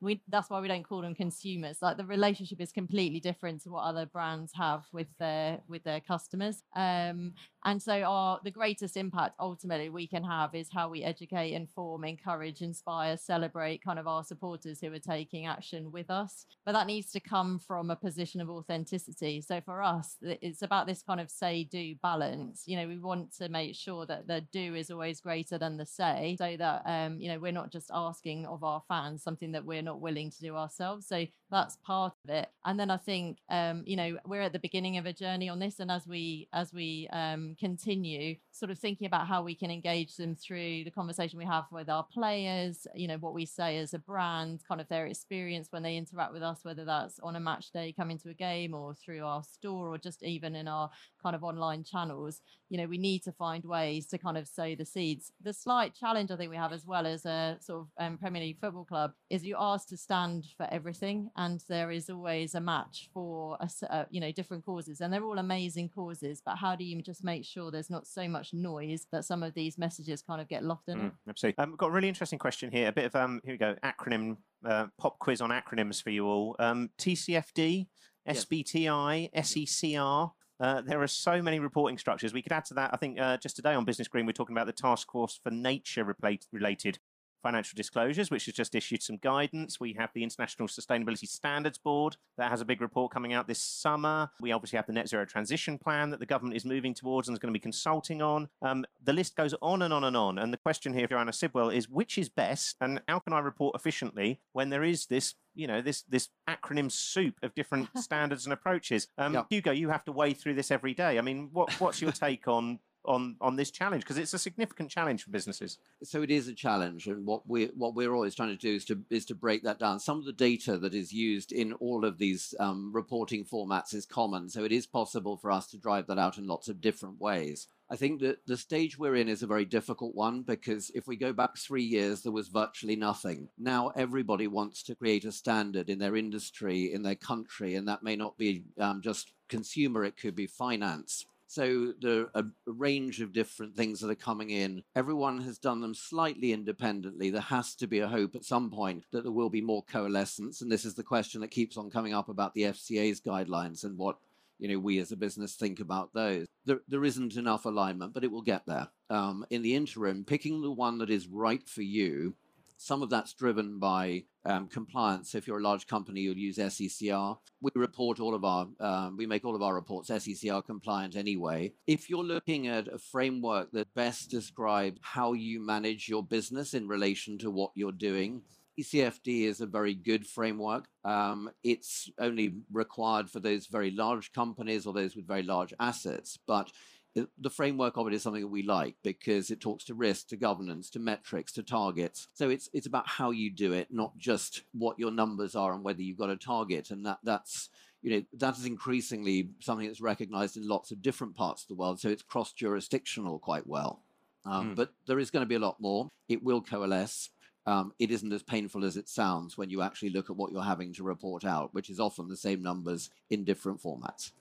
[0.00, 1.78] We, that's why we don't call them consumers.
[1.82, 6.00] Like the relationship is completely different to what other brands have with their with their
[6.00, 6.62] customers.
[6.74, 11.52] Um, and so, our the greatest impact ultimately we can have is how we educate,
[11.52, 16.46] inform, encourage, inspire, celebrate kind of our supporters who are taking action with us.
[16.64, 19.42] But that needs to come from a position of authenticity.
[19.42, 22.62] So for us, it's about this kind of say do balance.
[22.66, 25.86] You know, we want to make sure that the do is always greater than the
[25.86, 29.64] say, so that um, you know we're not just asking of our fans something that
[29.64, 31.06] we're not willing to do ourselves.
[31.06, 32.48] So that's part of it.
[32.64, 35.58] And then I think um, you know we're at the beginning of a journey on
[35.58, 39.70] this, and as we as we um, continue, sort of thinking about how we can
[39.70, 42.86] engage them through the conversation we have with our players.
[42.94, 46.32] You know what we say as a brand, kind of their experience when they interact
[46.32, 49.42] with us, whether that's on a match day coming to a game or through our
[49.42, 50.90] store or just even in our
[51.22, 52.40] kind of online channels.
[52.68, 55.32] You know we need to find ways to kind of sow the seeds.
[55.42, 58.42] The slight challenge I think we have as well as a sort of um, Premier
[58.42, 62.60] League football club is you asked to stand for everything, and there is always a
[62.60, 66.42] match for a, s- uh, you know different causes, and they're all amazing causes.
[66.44, 69.54] But how do you just make sure there's not so much noise that some of
[69.54, 71.02] these messages kind of get lost in it?
[71.04, 71.58] Mm, absolutely.
[71.62, 72.88] Um, we've got a really interesting question here.
[72.88, 73.74] A bit of um, here we go.
[73.82, 76.56] Acronym uh, pop quiz on acronyms for you all.
[76.58, 77.86] Um, TCFD,
[78.26, 78.44] Yes.
[78.44, 80.30] SBTI, SECR.
[80.60, 82.34] Uh, there are so many reporting structures.
[82.34, 82.90] We could add to that.
[82.92, 86.14] I think uh, just today on BusinessGreen, we're talking about the Task Force for Nature
[86.52, 86.98] related
[87.42, 89.80] financial disclosures, which has just issued some guidance.
[89.80, 93.60] We have the International Sustainability Standards Board that has a big report coming out this
[93.60, 94.30] summer.
[94.40, 97.34] We obviously have the Net Zero Transition Plan that the government is moving towards and
[97.34, 98.48] is going to be consulting on.
[98.62, 100.38] Um, the list goes on and on and on.
[100.38, 103.74] And the question here, Joanna Sidwell, is which is best, and how can I report
[103.74, 105.34] efficiently when there is this?
[105.52, 109.08] You know this this acronym soup of different standards and approaches.
[109.18, 109.42] Um, Yeah.
[109.50, 111.18] Hugo, you have to wade through this every day.
[111.18, 114.02] I mean, what what's your take on on on this challenge?
[114.02, 115.78] Because it's a significant challenge for businesses.
[116.02, 118.84] so it is a challenge and what we what we're always trying to do is
[118.84, 122.04] to is to break that down some of the data that is used in all
[122.04, 126.06] of these um, reporting formats is common so it is possible for us to drive
[126.06, 129.42] that out in lots of different ways i think that the stage we're in is
[129.42, 133.48] a very difficult one because if we go back three years there was virtually nothing
[133.58, 138.02] now everybody wants to create a standard in their industry in their country and that
[138.02, 143.20] may not be um, just consumer it could be finance so there are a range
[143.20, 144.84] of different things that are coming in.
[144.94, 147.28] Everyone has done them slightly independently.
[147.28, 150.60] There has to be a hope at some point that there will be more coalescence.
[150.60, 153.98] And this is the question that keeps on coming up about the FCA's guidelines and
[153.98, 154.18] what
[154.60, 156.46] you know we as a business think about those.
[156.66, 158.86] There, there isn't enough alignment, but it will get there.
[159.08, 162.36] Um, in the interim, picking the one that is right for you.
[162.82, 165.32] Some of that's driven by um, compliance.
[165.32, 167.36] So if you're a large company, you'll use SECR.
[167.60, 171.74] We report all of our, um, we make all of our reports SECR compliant anyway.
[171.86, 176.88] If you're looking at a framework that best describes how you manage your business in
[176.88, 178.40] relation to what you're doing,
[178.78, 180.86] TCFD is a very good framework.
[181.04, 186.38] Um, it's only required for those very large companies or those with very large assets,
[186.46, 186.70] but
[187.14, 190.36] the framework of it is something that we like because it talks to risk, to
[190.36, 192.28] governance, to metrics, to targets.
[192.34, 195.82] So it's it's about how you do it, not just what your numbers are and
[195.82, 196.90] whether you've got a target.
[196.90, 197.68] And that that's
[198.02, 201.74] you know that is increasingly something that's recognized in lots of different parts of the
[201.74, 202.00] world.
[202.00, 204.02] So it's cross jurisdictional quite well.
[204.44, 204.76] Um, mm.
[204.76, 206.08] But there is going to be a lot more.
[206.28, 207.30] It will coalesce
[207.66, 210.62] um, it isn't as painful as it sounds when you actually look at what you're
[210.62, 214.32] having to report out, which is often the same numbers in different formats.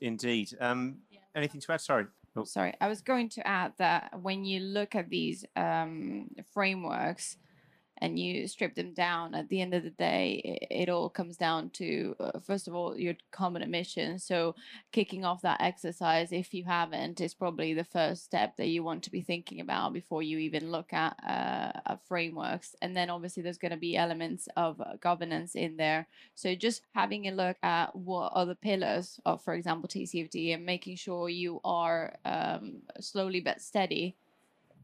[0.00, 0.50] Indeed.
[0.60, 1.20] Um, yeah.
[1.34, 1.80] Anything to add?
[1.80, 2.06] Sorry.
[2.34, 2.44] Oh.
[2.44, 7.36] Sorry, I was going to add that when you look at these um, frameworks,
[8.02, 11.36] and you strip them down at the end of the day it, it all comes
[11.36, 14.54] down to uh, first of all your carbon emissions so
[14.92, 19.02] kicking off that exercise if you haven't is probably the first step that you want
[19.04, 22.74] to be thinking about before you even look at, uh, at frameworks.
[22.82, 26.08] And then obviously there's going to be elements of uh, governance in there.
[26.34, 30.66] So just having a look at what are the pillars of for example tcfd and
[30.66, 34.16] making sure you are um, slowly but steady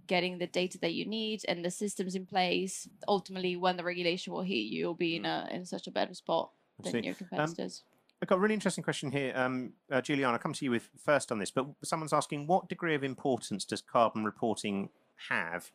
[0.08, 2.88] getting the data that you need and the systems in place.
[3.06, 5.52] Ultimately, when the regulation will hit you, you'll be in mm.
[5.52, 6.50] a in such a better spot
[6.82, 7.82] than your um, competitors.
[7.84, 9.32] Um, I've got a really interesting question here.
[9.36, 12.68] Um, uh, Giuliana, I'll come to you with first on this, but someone's asking what
[12.68, 14.88] degree of importance does carbon reporting
[15.28, 15.70] have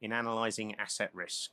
[0.00, 1.52] in analysing asset risk?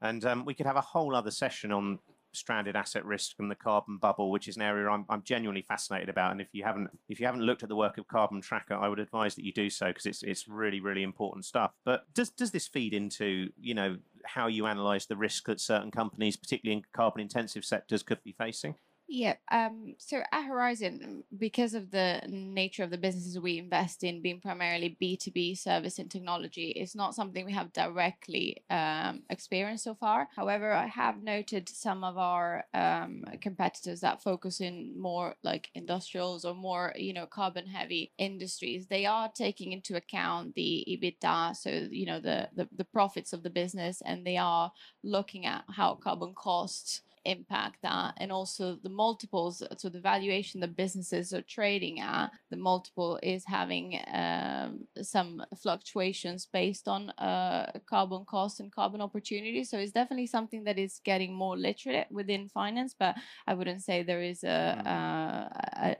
[0.00, 1.98] And um, we could have a whole other session on
[2.32, 6.08] stranded asset risk and the carbon bubble, which is an area I'm, I'm genuinely fascinated
[6.08, 6.32] about.
[6.32, 8.88] And if you haven't if you haven't looked at the work of Carbon Tracker, I
[8.88, 11.72] would advise that you do so because it's it's really really important stuff.
[11.84, 15.90] But does does this feed into you know how you analyse the risk that certain
[15.90, 18.74] companies, particularly in carbon intensive sectors, could be facing?
[19.08, 19.34] Yeah.
[19.50, 24.40] Um, so at Horizon, because of the nature of the businesses we invest in being
[24.40, 30.28] primarily B2B service and technology, it's not something we have directly um, experienced so far.
[30.34, 36.46] However, I have noted some of our um, competitors that focus in more like industrials
[36.46, 38.86] or more, you know, carbon heavy industries.
[38.86, 43.42] They are taking into account the EBITDA, so, you know, the, the, the profits of
[43.42, 44.72] the business, and they are
[45.02, 50.76] looking at how carbon costs impact that and also the multiples so the valuation that
[50.76, 58.24] businesses are trading at the multiple is having um, some fluctuations based on uh, carbon
[58.24, 62.94] costs and carbon opportunities so it's definitely something that is getting more literate within finance
[62.98, 63.14] but
[63.46, 64.86] i wouldn't say there is a, mm.
[64.86, 65.96] a,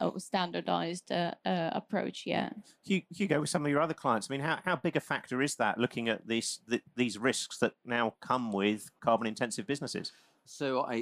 [0.00, 2.54] a standardized uh, uh, approach yet.
[2.84, 5.54] Hugo, with some of your other clients, I mean, how, how big a factor is
[5.56, 10.12] that looking at these the, these risks that now come with carbon intensive businesses?
[10.46, 10.96] So, I,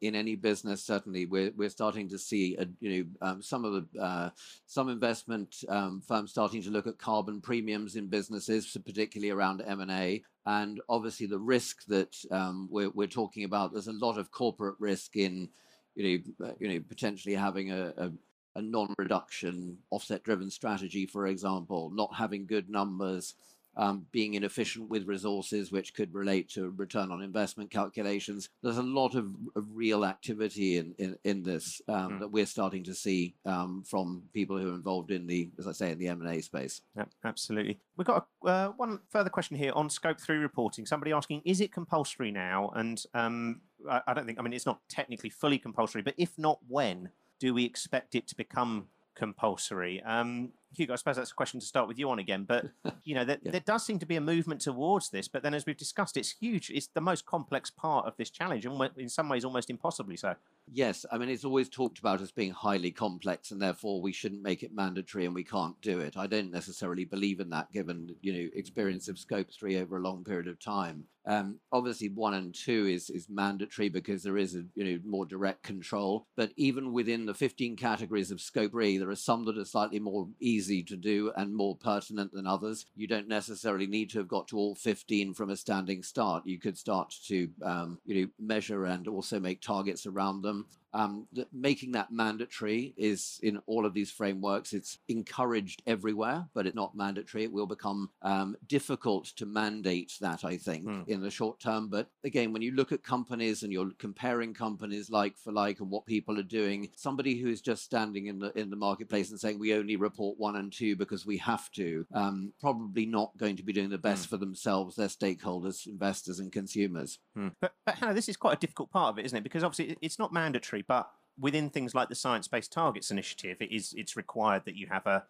[0.00, 2.90] in, any business, certainly, we're, we're starting to see, a, you
[3.20, 4.30] know, um, some of the uh,
[4.66, 9.80] some investment um, firms starting to look at carbon premiums in businesses, particularly around M
[9.80, 13.72] and A, and obviously the risk that um, we're, we're talking about.
[13.72, 15.50] There's a lot of corporate risk in,
[15.94, 18.12] you know, uh, you know, potentially having a, a
[18.56, 23.34] a non-reduction offset-driven strategy, for example, not having good numbers,
[23.76, 28.48] um, being inefficient with resources, which could relate to return on investment calculations.
[28.62, 32.20] There's a lot of, of real activity in, in, in this um, mm.
[32.20, 35.72] that we're starting to see um, from people who are involved in the, as I
[35.72, 36.80] say, in the M&A space.
[36.96, 37.78] Yeah, absolutely.
[37.96, 40.86] We've got a, uh, one further question here on Scope 3 reporting.
[40.86, 42.72] Somebody asking, is it compulsory now?
[42.74, 46.38] And um, I, I don't think, I mean, it's not technically fully compulsory, but if
[46.38, 48.86] not, when do we expect it to become
[49.16, 50.02] compulsory?
[50.02, 52.44] Um, Hugo, I suppose that's a question to start with you on again.
[52.44, 52.66] But
[53.04, 53.52] you know, there, yeah.
[53.52, 55.26] there, does seem to be a movement towards this.
[55.26, 56.70] But then, as we've discussed, it's huge.
[56.70, 60.34] It's the most complex part of this challenge, and in some ways, almost impossibly so.
[60.72, 64.42] Yes, I mean it's always talked about as being highly complex, and therefore we shouldn't
[64.42, 66.16] make it mandatory, and we can't do it.
[66.16, 70.02] I don't necessarily believe in that, given you know experience of Scope Three over a
[70.02, 71.04] long period of time.
[71.26, 75.26] Um, obviously, one and two is is mandatory because there is a you know more
[75.26, 76.26] direct control.
[76.36, 79.98] But even within the 15 categories of Scope Three, there are some that are slightly
[79.98, 82.86] more easy to do and more pertinent than others.
[82.94, 86.46] You don't necessarily need to have got to all 15 from a standing start.
[86.46, 90.66] You could start to um, you know measure and also make targets around them.
[90.96, 94.72] Um, that making that mandatory is in all of these frameworks.
[94.72, 97.44] It's encouraged everywhere, but it's not mandatory.
[97.44, 101.02] It will become um, difficult to mandate that, I think, Hmm.
[101.06, 101.88] in the short term.
[101.88, 105.90] But again, when you look at companies and you're comparing companies like for like and
[105.90, 109.38] what people are doing, somebody who is just standing in the in the marketplace and
[109.38, 113.56] saying we only report one and two because we have to, um, probably not going
[113.56, 117.18] to be doing the best for themselves, their stakeholders, investors, and consumers.
[117.34, 117.48] Hmm.
[117.60, 119.44] But, but Hannah, this is quite a difficult part of it, isn't it?
[119.44, 123.72] Because obviously it's not mandatory, but within things like the Science Based Targets Initiative, it
[123.72, 125.24] is it's required that you have a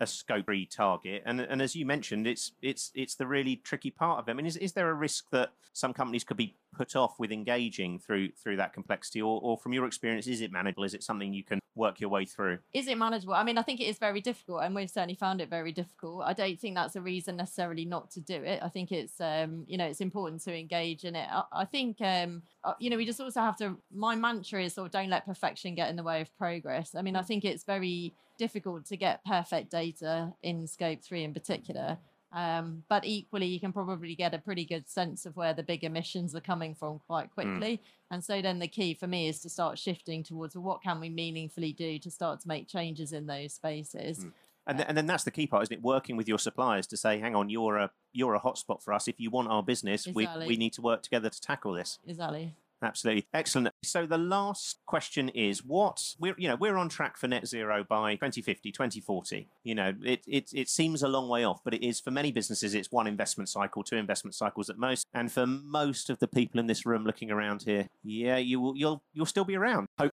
[0.00, 3.90] a scope three target, and and as you mentioned, it's it's it's the really tricky
[3.90, 4.30] part of it.
[4.30, 7.32] I mean, is, is there a risk that some companies could be put off with
[7.32, 10.84] engaging through through that complexity, or, or from your experience, is it manageable?
[10.84, 12.58] Is it something you can work your way through?
[12.72, 13.34] Is it manageable?
[13.34, 16.22] I mean, I think it is very difficult, and we've certainly found it very difficult.
[16.24, 18.60] I don't think that's a reason necessarily not to do it.
[18.62, 21.28] I think it's, um, you know, it's important to engage in it.
[21.30, 23.76] I, I think, um, uh, you know, we just also have to.
[23.94, 26.94] My mantra is sort of don't let perfection get in the way of progress.
[26.94, 31.34] I mean, I think it's very difficult to get perfect data in Scope Three in
[31.34, 31.98] particular.
[32.30, 35.82] Um, but equally, you can probably get a pretty good sense of where the big
[35.82, 37.80] emissions are coming from quite quickly.
[38.10, 41.00] And so then the key for me is to start shifting towards well, what can
[41.00, 44.24] we meaningfully do to start to make changes in those spaces.
[44.24, 44.32] Mm.
[44.66, 45.82] And, th- and then that's the key part, isn't it?
[45.82, 49.08] Working with your suppliers to say, hang on, you're a you're a hotspot for us.
[49.08, 51.98] If you want our business, we, we need to work together to tackle this.
[52.06, 52.54] Exactly.
[52.82, 53.74] Absolutely excellent.
[53.82, 57.84] So the last question is, what we're you know we're on track for net zero
[57.88, 59.48] by 2050, 2040.
[59.64, 62.30] You know, it it it seems a long way off, but it is for many
[62.30, 62.74] businesses.
[62.74, 66.60] It's one investment cycle, two investment cycles at most, and for most of the people
[66.60, 69.88] in this room looking around here, yeah, you will you'll you'll still be around.
[69.98, 70.12] Hope,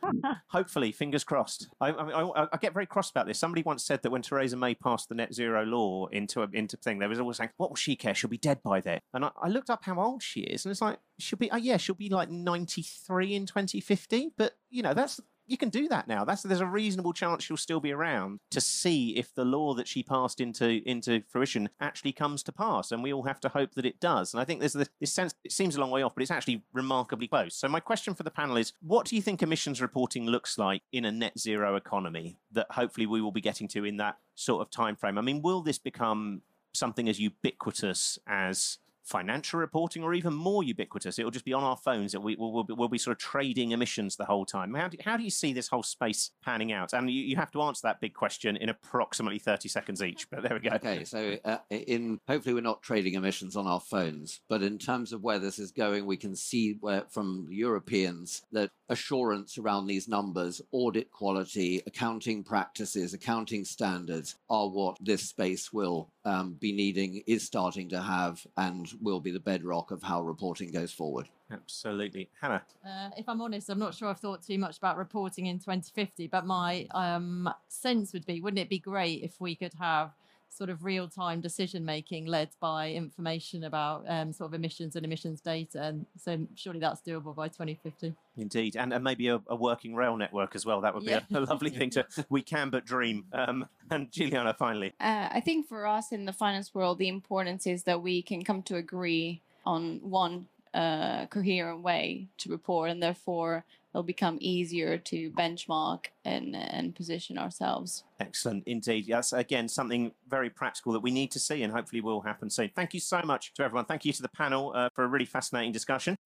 [0.50, 1.68] hopefully, fingers crossed.
[1.80, 3.40] I, I, I, I get very cross about this.
[3.40, 6.76] Somebody once said that when Theresa May passed the net zero law into a into
[6.76, 8.14] thing, there was always saying, "What will she care?
[8.14, 10.70] She'll be dead by then." And I, I looked up how old she is, and
[10.70, 11.50] it's like she'll be.
[11.50, 14.32] Oh yeah, she'll be like ninety three in twenty fifty.
[14.36, 16.24] But you know, that's you can do that now.
[16.24, 19.86] That's there's a reasonable chance she'll still be around to see if the law that
[19.86, 23.74] she passed into into fruition actually comes to pass, and we all have to hope
[23.74, 24.32] that it does.
[24.32, 25.34] And I think there's this, this sense.
[25.44, 27.54] It seems a long way off, but it's actually remarkably close.
[27.54, 30.82] So my question for the panel is: What do you think emissions reporting looks like
[30.92, 34.62] in a net zero economy that hopefully we will be getting to in that sort
[34.62, 35.18] of time frame?
[35.18, 36.42] I mean, will this become
[36.72, 41.18] something as ubiquitous as financial reporting or even more ubiquitous.
[41.18, 43.18] It'll just be on our phones that we will we'll, be- we'll be sort of
[43.18, 44.74] trading emissions the whole time.
[44.74, 46.92] How do, how do you see this whole space panning out?
[46.92, 50.42] And you, you have to answer that big question in approximately 30 seconds each, but
[50.42, 50.74] there we go.
[50.76, 55.12] Okay, so uh, in hopefully we're not trading emissions on our phones, but in terms
[55.12, 60.08] of where this is going, we can see where from Europeans that assurance around these
[60.08, 67.22] numbers, audit quality, accounting practices, accounting standards are what this space will um, be needing,
[67.26, 71.28] is starting to have, and will be the bedrock of how reporting goes forward.
[71.50, 72.30] Absolutely.
[72.40, 75.58] Hannah, Uh, if I'm honest, I'm not sure I've thought too much about reporting in
[75.58, 80.12] 2050, but my um, sense would be wouldn't it be great if we could have
[80.54, 85.04] sort of real time decision making led by information about um, sort of emissions and
[85.04, 85.82] emissions data?
[85.82, 88.14] And so surely that's doable by 2050.
[88.36, 88.76] indeed.
[88.76, 90.80] And, and maybe a, a working rail network as well.
[90.80, 91.20] That would be Yeah.
[91.34, 93.24] a, a lovely thing to, we can but dream.
[93.32, 94.92] Um, and Giuliana, finally.
[95.00, 98.44] Uh, I think for us in the finance world, the importance is that we can
[98.44, 103.64] come to agree on one uh, coherent way to report, and therefore
[103.94, 108.02] it'll become easier to benchmark and and position ourselves.
[108.18, 109.06] Excellent indeed.
[109.08, 112.70] That's again something very practical that we need to see and hopefully will happen soon.
[112.74, 113.84] Thank you so much to everyone.
[113.84, 116.16] Thank you to the panel uh, for a really fascinating discussion.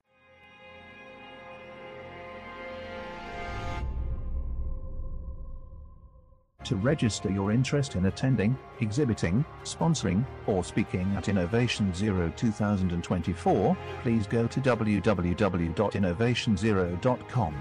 [6.65, 14.27] To register your interest in attending, exhibiting, sponsoring, or speaking at Innovation Zero 2024, please
[14.27, 17.55] go to www.innovationzero.com.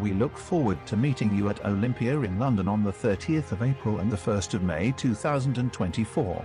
[0.00, 4.00] We look forward to meeting you at Olympia in London on the 30th of April
[4.00, 6.44] and the 1st of May 2024.